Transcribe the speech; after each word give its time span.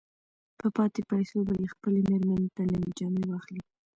په 0.59 0.67
پاتې 0.77 1.01
پيسو 1.09 1.37
به 1.47 1.53
يې 1.61 1.67
خپلې 1.73 1.99
مېرمې 2.09 2.49
ته 2.55 2.63
نوې 2.71 2.89
جامې 2.97 3.23
واخلي. 3.27 3.63